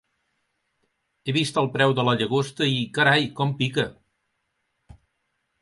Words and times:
He 1.27 1.35
vist 1.37 1.59
el 1.63 1.69
preu 1.75 1.93
de 1.99 2.07
la 2.09 2.17
llagosta 2.21 2.71
i, 2.79 2.81
carai, 2.97 3.31
com 3.41 3.53
pica! 3.63 3.87